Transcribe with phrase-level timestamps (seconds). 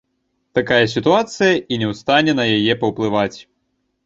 [0.59, 3.39] Такая сітуацыя, і не ў стане на яе паўплываць.